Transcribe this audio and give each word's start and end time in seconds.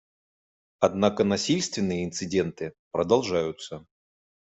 Однако 0.79 1.23
насильственные 1.23 2.05
инциденты 2.05 2.73
продолжаются. 2.91 3.85